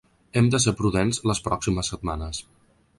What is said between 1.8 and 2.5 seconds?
setmanes.